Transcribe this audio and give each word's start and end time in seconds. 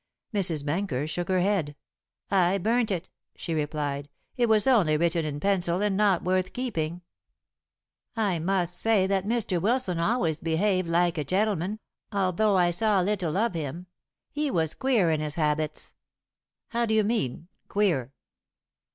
Mrs. 0.33 0.65
Benker 0.65 1.05
shook 1.05 1.27
her 1.27 1.41
head. 1.41 1.75
"I 2.31 2.57
burnt 2.57 2.89
it," 2.89 3.07
she 3.35 3.53
replied; 3.53 4.09
"it 4.35 4.49
was 4.49 4.65
only 4.65 4.97
written 4.97 5.23
in 5.25 5.39
pencil 5.39 5.79
and 5.83 5.95
not 5.95 6.23
worth 6.23 6.53
keeping. 6.53 7.03
I 8.15 8.39
must 8.39 8.75
say 8.75 9.05
that 9.05 9.27
Mr. 9.27 9.61
Wilson 9.61 9.99
always 9.99 10.39
behaved 10.39 10.87
like 10.87 11.19
a 11.19 11.23
gentleman, 11.23 11.77
although 12.11 12.57
I 12.57 12.71
saw 12.71 12.99
little 13.01 13.37
of 13.37 13.53
him. 13.53 13.85
He 14.31 14.49
was 14.49 14.73
queer 14.73 15.11
in 15.11 15.19
his 15.19 15.35
habits." 15.35 15.93
"How 16.69 16.87
do 16.87 16.95
you 16.95 17.03
mean 17.03 17.47
'queer'?" 17.67 18.11